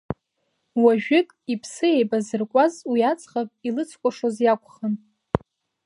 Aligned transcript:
Уажәык 0.83 1.29
иԥсы 1.53 1.85
еибазыркуаз 1.95 2.73
уи 2.91 3.01
аӡӷаб 3.11 3.49
илыцкәашоз 3.67 4.35
иакәхын. 4.45 4.93